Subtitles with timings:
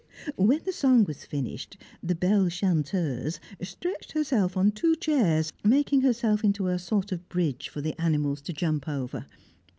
[0.35, 6.43] When the song was finished, the Belle Chanteuse stretched herself on two chairs, making herself
[6.43, 9.27] into a sort of bridge for the animals to jump over.